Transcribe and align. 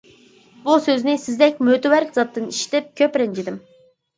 بۇ 0.63 0.77
سۆزنى 0.85 1.13
سىزدەك 1.25 1.61
مۆتىۋەر 1.67 2.09
زاتتىن 2.17 2.51
ئىشىتىپ 2.55 2.91
كۆپ 3.03 3.21
رەنجىدىم. 3.25 3.63